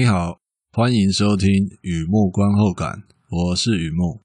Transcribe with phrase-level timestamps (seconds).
[0.00, 0.40] 你好，
[0.72, 1.46] 欢迎收听
[1.82, 2.90] 《雨幕观后感》，
[3.28, 4.22] 我是雨幕。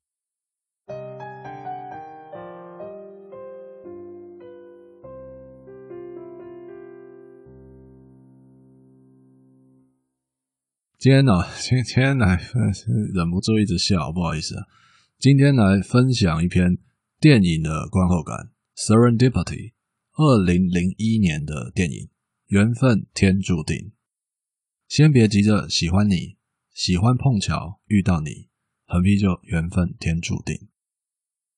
[10.98, 12.40] 今天呢、 今天来
[13.14, 14.56] 忍不住一直笑，不好意思。
[15.20, 16.78] 今天来分享一篇
[17.20, 18.38] 电影的观后感，
[18.78, 19.74] 《Serendipity》，
[20.14, 22.08] 二零零一年的电影，
[22.48, 23.92] 缘分天注定。
[24.96, 26.38] 先别急着喜欢你，
[26.74, 28.48] 喜欢碰巧遇到你，
[28.86, 30.70] 横批就缘分天注定。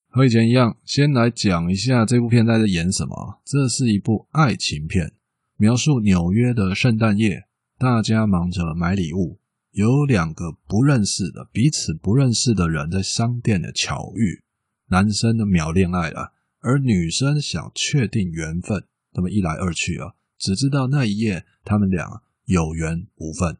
[0.08, 3.40] 和以前一样，先来讲一下这部片在演什么。
[3.44, 5.12] 这是一部爱情片，
[5.56, 7.44] 描述纽约的圣诞夜，
[7.78, 9.38] 大家忙着买礼物，
[9.70, 14.42] 有两个不认识的、彼此不认识的人在商店的巧遇，
[14.88, 22.24] 男生的秒恋爱了，而女生想确定缘分，那么一来二去啊，只知道那一夜他们俩。
[22.48, 23.58] 有缘无分，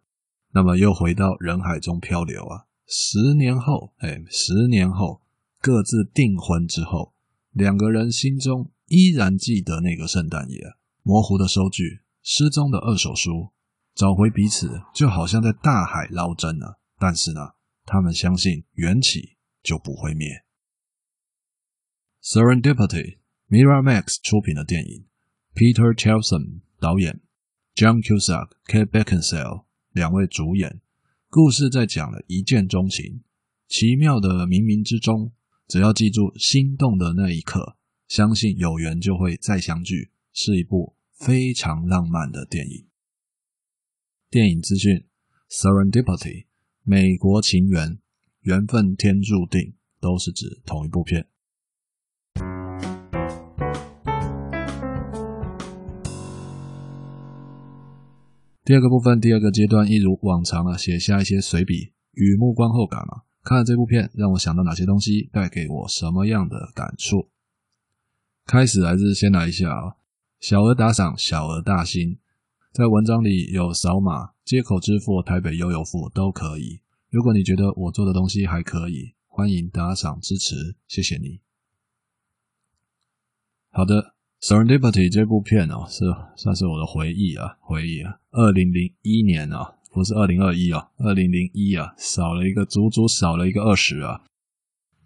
[0.52, 2.64] 那么又回到人海中漂流啊！
[2.86, 5.20] 十年后，哎，十年后
[5.60, 7.12] 各自订婚之后，
[7.52, 10.72] 两个人心中依然记得那个圣诞夜，
[11.02, 13.52] 模糊的收据，失踪的二手书，
[13.94, 16.80] 找回彼此就好像在大海捞针了。
[16.98, 17.40] 但是呢，
[17.84, 20.44] 他们相信缘起就不会灭。
[22.22, 25.04] Serendipity，Miramax 出品的电影
[25.54, 27.20] ，Peter Chelson 导演。
[27.78, 30.80] John Cusack、Kate Beckinsale 两位主演，
[31.28, 33.22] 故事在讲了一见钟情，
[33.68, 35.30] 奇妙的冥冥之中，
[35.68, 37.76] 只要记住心动的那一刻，
[38.08, 42.88] 相信有缘就会再相聚，是一部非常浪漫的电影。
[44.28, 45.06] 电影资讯
[45.48, 46.46] ：Serendipity，
[46.82, 48.00] 美国情缘，
[48.40, 51.28] 缘分天注定，都是指同一部片。
[58.68, 63.24] 第二个部分，第二个阶段，一如往常啊，写下一些随笔、雨目观后感啊。
[63.42, 67.30] 看了这部片，让我想到哪些东西，带给我什么样的感触？
[68.44, 69.96] 开始还是先来一下啊，
[70.38, 72.18] 小额打赏，小额大心，
[72.70, 76.82] 在文章里有扫码、街口支付、台北悠游付都可以。
[77.08, 81.40] 如果你觉得我做的东西还可以，欢迎打赏支持，谢谢你。
[83.70, 84.17] 好的。
[84.40, 86.04] Serendipity 这部片哦，是
[86.36, 94.20] 算是我的回忆啊，回忆啊，二零零一年啊，不是二零二一啊，二零零一啊，少了一个，足足少了一个二十啊。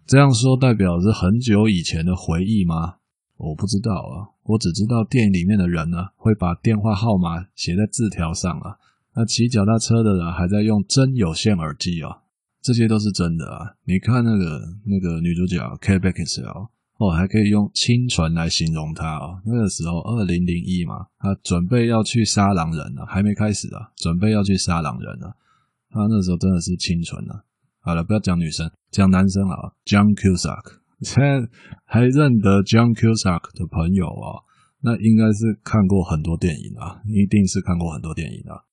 [0.05, 2.97] 这样说代表是很久以前的回忆吗？
[3.37, 8.77] 我不知道啊，我只知道电影里面的人呢，会把电话号码写在字条上啊，
[9.15, 12.21] 那骑脚踏车的人还在用真有线耳机啊，
[12.61, 13.77] 这些都是真的啊。
[13.85, 16.69] 你看那个那个女主角 Kate Beckinsale。
[17.03, 19.41] 哦，还可以用清纯来形容他哦。
[19.45, 25.35] 那个时候，二零零一嘛，他准备要去杀狼人了，还没开始啊，准备要去杀狼人了。
[25.89, 27.43] 他那时候真的是清纯啊。
[27.81, 29.73] 好了，不要讲女生，讲男生啊。
[29.85, 31.49] John Cusack，现在
[31.83, 34.39] 还认得 John Cusack 的朋友啊，
[34.81, 38.63] 那应该是看过很多电影啊，一定是看过很多电影啊。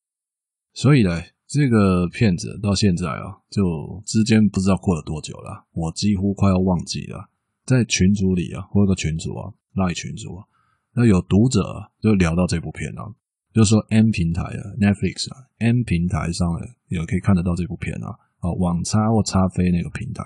[0.73, 7.30] 所以呢，这个片子到现在啊，就之间不知道过了多久了，我几乎快要忘记了。
[7.71, 10.45] 在群组里啊，或者群组啊，赖群组啊，
[10.93, 11.63] 那有读者
[12.01, 13.07] 就聊到这部片啊，
[13.55, 16.49] 就说 M 平台啊，Netflix 啊，M 平台上
[16.89, 18.11] 也可以看得到这部片啊，
[18.41, 20.25] 啊，网差或差飞那个平台，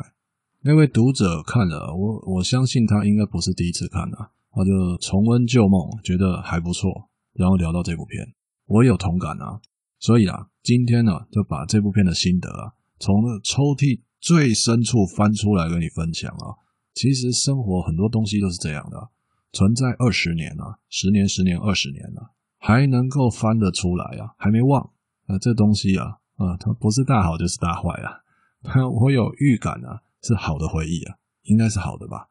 [0.62, 8.26] 那位读者看了，我我相信他应该不是第一次看啊，他就重温旧梦，觉得还不错，然后聊到这部片，
[8.64, 9.60] 我有同感啊，
[9.98, 16.63] 所以啊，今天呢，就把这部片的心得啊，从那抽屉最深处翻出来跟你分享啊。
[16.94, 19.10] 其实生活很多东西都是这样的，
[19.52, 24.92] 存在二十年了，十年、十年、二十年了，还能够翻得出来啊，还没忘
[25.26, 28.22] 啊，这东西啊，啊，它不是大好就是大坏啊，
[29.02, 32.30] 我有预感啊，是好的回忆啊，应该是好的吧。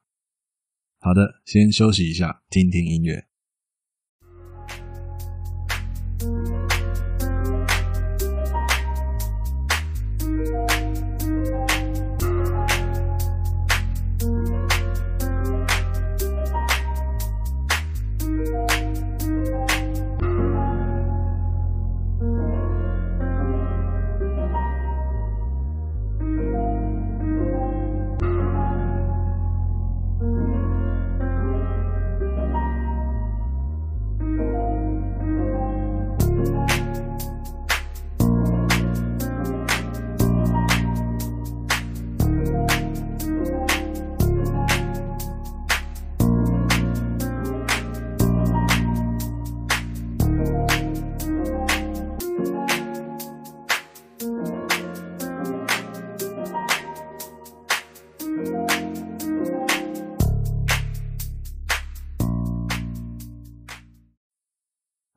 [1.00, 3.28] 好的，先休息一下，听听音乐。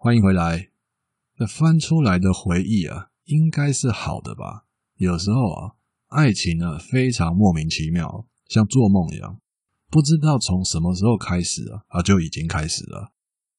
[0.06, 0.70] 欢迎回来。
[1.40, 4.64] 那翻出来的回忆啊，应该是好的吧？
[4.94, 5.74] 有时候啊，
[6.06, 9.40] 爱情呢非常莫名其妙，像做梦一样，
[9.90, 13.12] 不知道从什么时候开始啊，啊就已经开始了。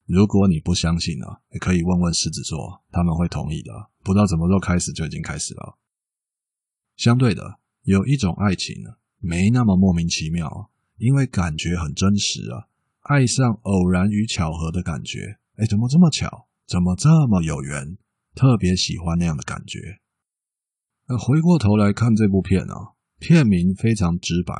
[0.05, 3.73] 如果你不相信啊，也可以问问狮子座，他们会同意的。
[4.01, 5.77] 不知道什么时候开始就已经开始了。
[6.95, 12.69] 相对的，有一种爱情呢，没那么莫名其妙，因为感觉很真实啊，
[13.01, 15.39] 爱上偶然与巧合的感觉。
[15.57, 16.47] 哎，怎么这么巧？
[16.67, 17.97] 怎么这么有缘？
[18.35, 19.99] 特别喜欢那样的感觉。
[21.07, 24.53] 那回过头来看这部片啊，片名非常直白，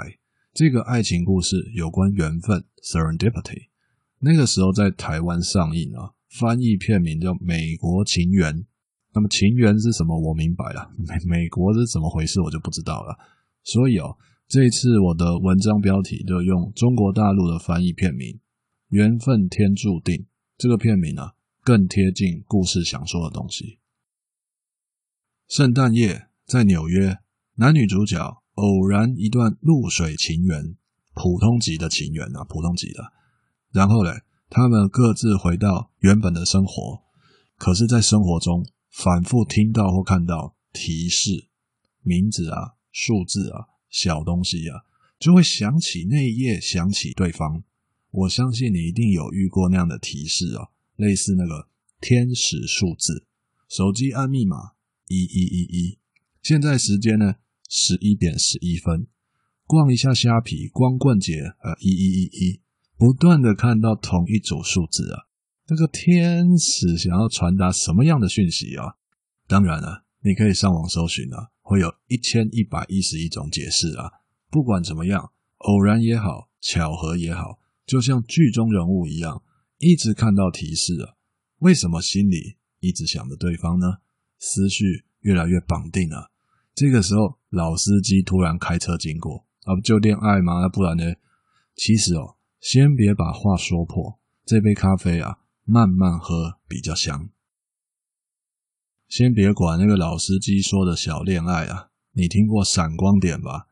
[0.53, 3.67] 这个爱情故事有关缘分 （Serendipity）。
[4.19, 8.55] 那个时候在台湾上映啊，翻译片名叫《美国情缘》。
[9.13, 10.19] 那么情缘是什么？
[10.19, 12.41] 我明白了，美美国是怎么回事？
[12.41, 13.15] 我就不知道了。
[13.63, 14.17] 所以哦，
[14.47, 18.33] 这一次我的文章标题就用中国大陆的翻译片名
[18.89, 20.15] 《缘分天注定》。
[20.57, 23.77] 这个片名呢，更贴近故事想说的东西。
[25.47, 27.19] 圣诞夜在纽约，
[27.55, 30.75] 男女主角偶然一段露水情缘，
[31.13, 33.13] 普通级的情缘啊，普通级的。
[33.71, 37.03] 然后嘞，他们各自回到原本的生活，
[37.57, 41.49] 可是，在生活中反复听到或看到提示、
[42.01, 44.81] 名字啊、数字啊、小东西啊，
[45.19, 47.63] 就会想起那一夜，想起对方。
[48.11, 51.67] 我相信你一定有遇过那样的提示啊，类似那个
[51.99, 53.25] 天使数字，
[53.69, 54.73] 手机按密码
[55.07, 55.99] 一一一一，
[56.41, 57.35] 现在时间呢
[57.69, 59.07] 十一点十一分，
[59.65, 62.61] 逛一下虾皮，光棍节呃一一一一，
[62.97, 65.27] 不断的看到同一组数字啊，
[65.67, 68.95] 那个天使想要传达什么样的讯息啊？
[69.47, 74.09] 当然了，你可以上网搜寻啊，会有一千一百一十一种解释啊。
[74.49, 77.59] 不管怎么样，偶然也好，巧合也好。
[77.87, 79.41] 就像剧中人物一样，
[79.77, 81.17] 一直看到提示了，
[81.59, 83.99] 为什么心里一直想着对方呢？
[84.37, 86.29] 思绪越来越绑定了。
[86.75, 90.59] 这个时候，老司机突然开车经过，啊，不就恋爱吗？
[90.59, 91.05] 那不然呢？
[91.75, 97.29] 其实哦，先别把话说破，这杯咖啡啊，慢慢喝比较香。
[99.07, 103.67] 先别管那个老司机说的小恋爱啊，你听过闪光点吧？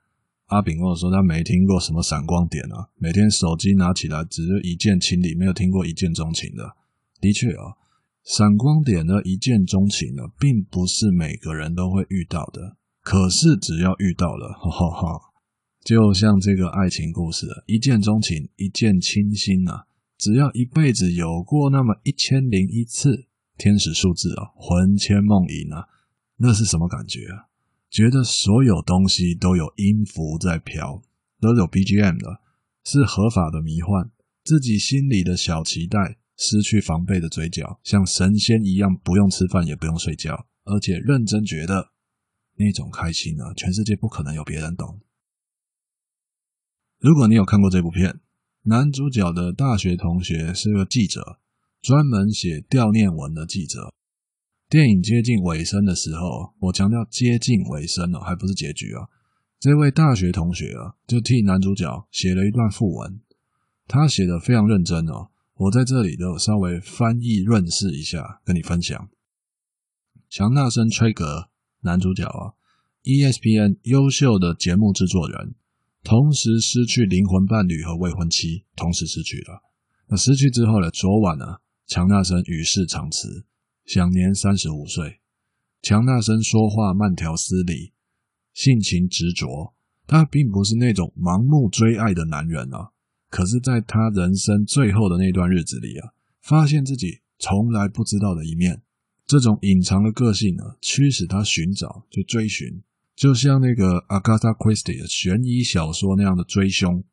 [0.48, 6.76] 阿炳跟我说，他没听过什么闪光点啊，每天手机拿起来只是一见倾理，没有听过一见钟情的。
[7.20, 7.74] 的确啊，
[8.24, 12.78] 闪光点的一见钟情呢，并不是每个人都会遇到的。
[13.02, 15.22] 可是只要遇到了， 哈哈哈，
[15.84, 19.86] 就像这个爱情故事，一见钟情，一见倾心啊，
[20.18, 23.26] 只要一辈子有过那么一千零一次，
[23.58, 25.86] 天使数字啊，魂牵梦萦啊，
[26.38, 27.50] 那是什么感觉啊？
[27.96, 31.02] 觉得所有东西都有音符在飘，
[31.40, 32.42] 都有 BGM 的，
[32.84, 34.12] 是合法的迷幻。
[34.44, 41.92] 自己心里的小期待，失去防备的嘴角，像神仙一样，不用吃饭也不用睡觉，而且认真觉得
[42.58, 45.00] 那种开心呢，全世界不可能有别人懂。
[47.00, 48.20] 如果你有看过这部片，
[48.64, 51.40] 男主角的大学同学是个记者，
[51.82, 53.95] 专门写悼念文的记者。
[54.76, 59.08] 电影接近尾声的时候，我强调接近尾声了，还不是结局啊。
[59.58, 63.22] 这位大学同学啊，就替男主角写了一段副文，
[63.88, 65.30] 他写的非常认真哦。
[65.54, 69.08] 我在这里就稍微翻译润饰一下，跟你分享。
[70.30, 71.48] 强纳森·崔格，
[71.84, 72.60] 男主角啊
[73.04, 75.56] ，ESPN 优秀的节目制作人，
[76.04, 79.62] 同时失去灵魂伴侣和未婚妻，同时失去了。
[80.10, 80.92] 那失去之后呢？
[80.92, 81.46] 昨晚呢，
[81.88, 83.46] 强纳森与世长辞。
[83.86, 85.20] 享年三十五岁，
[85.82, 87.94] 强纳森说话慢条斯理，
[88.52, 89.76] 性情执着。
[90.08, 92.92] 他并不是那种盲目追爱的男人啊，
[93.30, 98.82] 可是，在他人生最后的那段日子里啊，发现自己从来不知道的一面。
[99.26, 102.82] 这种隐藏的个性呢，驱使他寻找，就追寻，
[103.16, 107.04] 就像那个 Agatha Christie 的悬疑小说那样的追凶。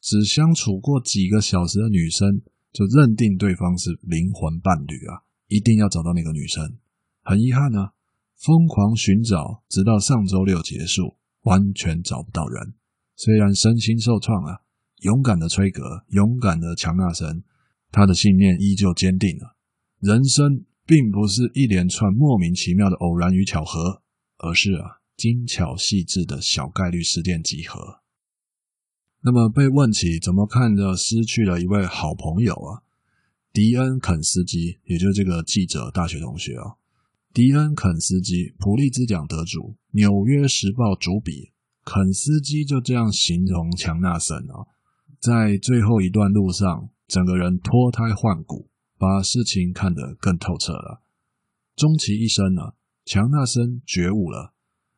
[0.00, 2.40] 只相处过几个小时的女生，
[2.72, 5.27] 就认定对方是灵魂伴侣啊。
[5.48, 6.78] 一定要找到那个女生。
[7.22, 7.92] 很遗憾呢、啊，
[8.36, 12.74] 疯狂寻找，直到上周六结束，完全找不到人。
[13.16, 14.60] 虽然身心受创啊，
[15.02, 17.42] 勇敢的崔格，勇敢的强纳森，
[17.90, 19.56] 他的信念依旧坚定了。
[20.00, 24.02] 人生并不是一连串莫名其妙的偶然与巧合，
[24.38, 28.00] 而是啊精巧细致的小概率事件集合。
[29.22, 32.82] 那么被问起怎么看着失去了一位好朋友啊？
[33.58, 36.78] 迪恩·肯斯基，也就是这个记者大学同学啊，
[37.34, 39.58] 迪恩·肯斯基，普利兹奖得主，
[39.90, 41.50] 《纽约时报》主笔，
[41.84, 44.62] 肯斯基就这样形容强纳森啊，
[45.18, 51.02] 在最后一段路上，整个人脱胎换骨，把事情看得更透彻了。
[51.74, 52.74] 终其一生呢，
[53.04, 54.54] 强纳森觉悟了，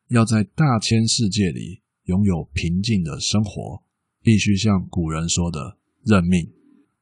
[0.09, 3.83] 要在大千世界里拥有平静的生活，
[4.23, 6.53] 必须像古人说的认命。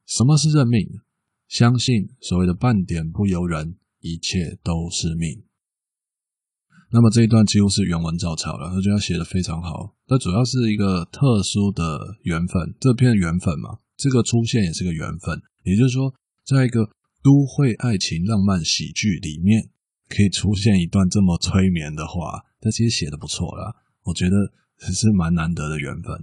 [0.05, 1.01] 什么是认命？
[1.49, 5.43] 相信所谓的半点不由人，一切都是命。
[6.91, 9.95] 那么这一段几乎是原文照抄了，我觉得他写得非常好。
[10.07, 15.41] 那主要是一个特殊的缘分，这篇缘分嘛，这个出现也是个缘分。
[15.63, 16.13] 也就是说，
[16.45, 16.87] 在一个
[17.23, 19.69] 都会爱情浪漫喜剧里面，
[20.07, 23.75] 可以出现一段这么催眠的话，这其实写得不错啦。
[24.03, 24.35] 我觉得
[24.77, 26.15] 是蛮难得的缘分。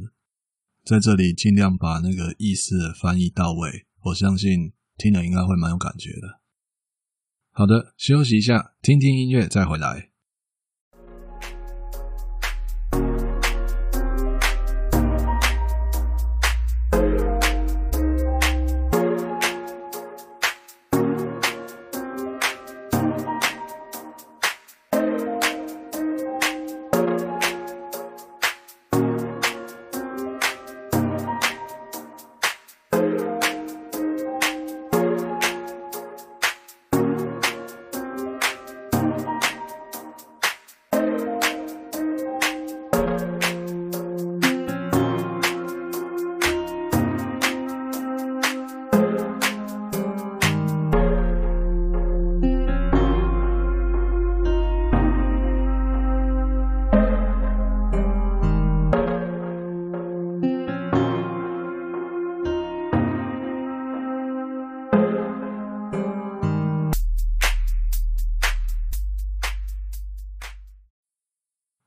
[0.85, 6.41] 在这里尽量把那个意思翻译到位，我相信听了应该会蛮有感觉的。
[7.53, 10.11] 好的，休息一下，听听音乐再回来。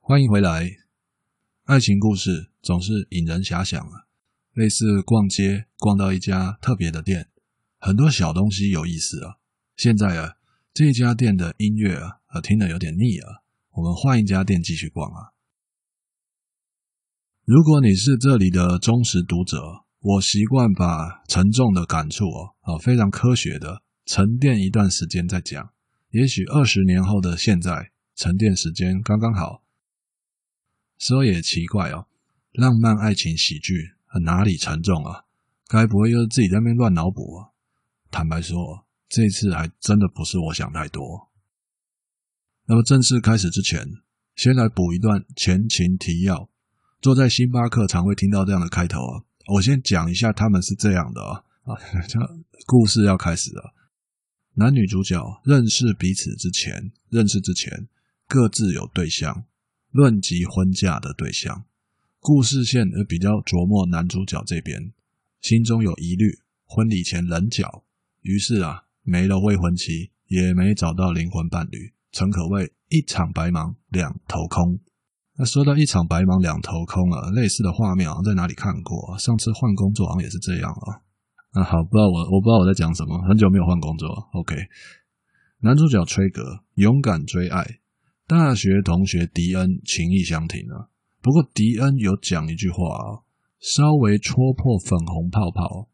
[0.10, 0.68] 欢迎回来。
[1.66, 4.08] 爱情故事总是引人遐想啊，
[4.54, 7.30] 类似逛街逛到一家特别的店，
[7.78, 9.38] 很多小东西有意思啊。
[9.78, 10.38] 现在啊，
[10.74, 15.38] 这家店的音乐啊，啊听得有点腻啊，我们换一家店继续逛啊。
[17.46, 19.62] 如果你是这里的忠实读者，
[20.00, 25.72] 我习惯把沉重的感触哦，啊非常科学的沉淀一段时间再讲。
[26.10, 29.62] 也许二十年后的现在，沉淀时间刚刚好。
[31.00, 32.06] 说也奇怪哦，
[32.52, 35.26] 浪漫爱情喜剧哪里沉重啊？
[35.68, 37.50] 该不会又是自己在那边乱脑补啊？
[38.12, 41.30] 坦白说，这次还真的不是我想太多。
[42.66, 43.88] 那么正式开始之前，
[44.36, 46.50] 先来补一段前情提要。
[47.02, 51.78] 坐在星巴克常会听到这样的开头啊，我先讲一下他们是这样的啊啊，
[52.68, 53.74] 故事要开始了。
[54.56, 57.88] 男女主角认识彼此之前，认识之前
[58.28, 59.46] 各自有对象。
[59.92, 61.66] 论及婚嫁的对象，
[62.20, 64.94] 故事线而比较琢磨男主角这边，
[65.42, 67.84] 心中有疑虑，婚礼前棱角，
[68.22, 74.80] 于是啊，没了未婚妻，也没找到灵魂伴侣，诚可谓一场白忙两头空。
[75.38, 81.02] 那说到一场白忙两头空啊，类似的画面好像在哪里看过，上次换工作好像也是这样啊。
[81.56, 84.08] 那好，不知道我我不知道我在讲什么，很久没有换工作。
[84.34, 84.56] OK，
[85.62, 87.80] 男主角崔格勇敢追爱。
[88.30, 93.26] 大学同学迪恩情意相挺啊，不过迪恩有讲一句话啊，
[93.60, 95.90] 稍微戳破粉红泡泡。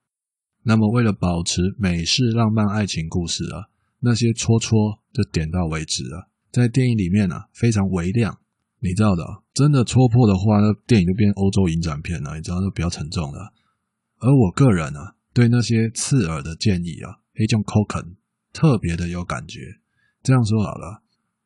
[0.64, 8.38] 那么为了保持美式浪漫爱情故事啊，那些戳戳就点到为止啊，在电影里面啊非常微量，
[8.82, 9.24] 你知道的，
[9.54, 13.54] 真的戳破的话，那电影就变欧洲影展片了，你知道就比较沉重了。
[14.20, 18.16] 而我个人啊，对那些刺耳的建议啊，黑种 Coken
[18.52, 19.62] 特别的有感觉。
[20.22, 21.05] 这样说好了。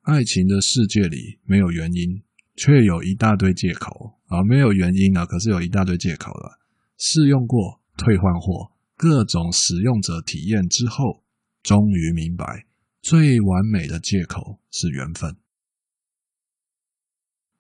[0.10, 2.24] 爱情的世界里没有原因，
[2.56, 4.44] 却有一大堆借口啊！
[4.44, 6.60] 没有原因啊，可是有一大堆借口了。
[6.98, 11.24] 试用过退换货，各种使用者体验之后，
[11.62, 12.66] 终于明白，
[13.04, 15.38] 最完美的借口是缘分。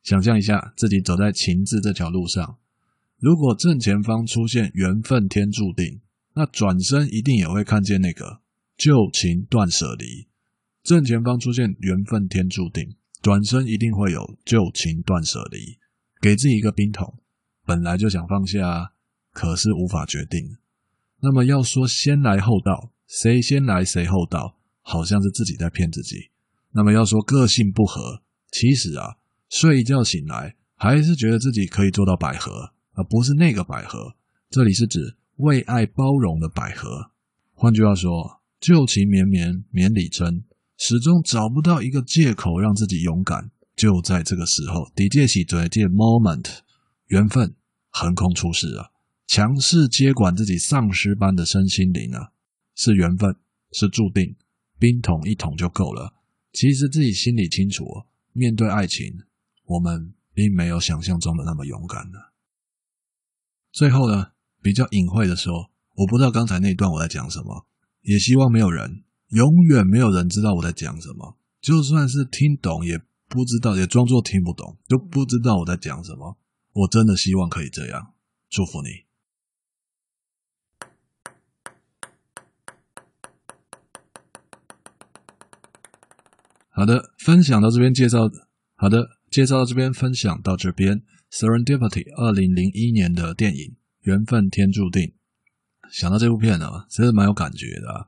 [0.01, 2.57] 想象一下，自己走在情字这条路上，
[3.19, 6.01] 如果正前方出现“缘分天注定”，
[6.33, 8.41] 那转身一定也会看见那个
[8.75, 10.28] “旧情断舍离”。
[10.83, 15.77] 正前方出现“缘分天注定”，转身一定会有“旧情断舍离”。
[16.21, 17.17] 给自己一个冰桶，
[17.65, 18.93] 本来就想放下，
[19.31, 20.57] 可是无法决定。
[21.21, 26.29] 那么要说先来后到，谁先来谁后到，好像是自己在骗自己。
[26.71, 28.21] 那么要说个性不合，
[28.51, 29.17] 其实啊，
[29.49, 34.15] 睡一觉醒来，还是觉得自己可以做到百合，而不是那个百合。
[34.49, 37.11] 这里是指为爱包容的百合。
[37.53, 40.43] 换句话说，旧情绵绵绵里针。
[40.79, 46.59] 始终找不到一个借口让自己勇敢，就在这个时候，底借起嘴借 moment，
[47.07, 47.53] 缘分
[47.89, 48.87] 横空出世啊！
[49.27, 52.31] 强势接管自己丧尸般的身心灵啊！
[52.75, 53.35] 是缘分
[53.73, 54.37] 是注定，
[54.79, 56.13] 冰桶一桶就够了。
[56.53, 57.85] 其实自己心里清楚，
[58.31, 59.19] 面对爱情，
[59.65, 62.17] 我们并没有想象中的那么勇敢呢。
[63.73, 64.31] 最后呢，
[64.61, 67.67] 比较隐晦的说，我不知道刚才那段我在讲什么，
[68.01, 71.37] 也希望没有人，永远没有人知道我在讲什么。
[71.61, 76.37] 就算是听懂，也不知道，也装作听不懂，都不知道我在讲什么。
[76.71, 78.13] 我真的希望可以这样，
[78.49, 78.89] 祝福你。
[86.69, 88.29] 好的，分享到这边介绍。
[88.75, 91.03] 好的，介绍到这边，分享到这边。
[91.29, 93.59] Serendipity 二零零一年的电影
[93.99, 95.03] 《缘分天注定》，
[95.91, 98.07] 想到这部片呢，其实蛮有感觉的啊。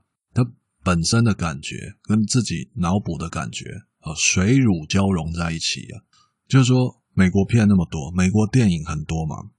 [0.83, 3.65] 本身的感觉跟自己脑补的感觉
[3.99, 6.01] 啊，水乳交融在一起啊。
[6.47, 9.51] 就是说，美国片那么多，美国电影很多嘛，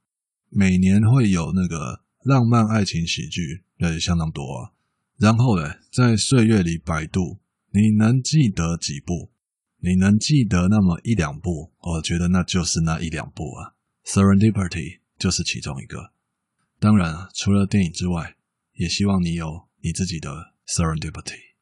[0.49, 4.73] 每年会有那个浪漫爱情喜剧，也相当多啊。
[5.19, 7.41] 然后呢，在岁月里摆渡。
[7.75, 9.31] 你能记得几部？
[9.79, 11.73] 你能记得那么一两部？
[11.79, 13.73] 我觉得那就是那一两部啊。
[14.05, 16.12] Serendipity 就是其中一个。
[16.79, 18.37] 当然啊，除了电影之外，
[18.75, 21.52] 也希望你有你自己的 Serendipity。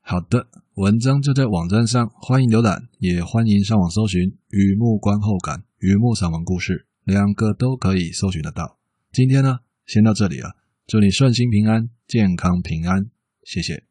[0.00, 6.72] 好的，文章就在网站上，欢迎浏览，也欢迎上网搜寻《雨幕观后感》《雨幕散文故事》，
[7.12, 8.78] 两个都可以搜寻得到。
[9.12, 13.10] 今天呢，先到这里了，祝你顺心平安，健康平安，
[13.42, 13.84] 谢谢。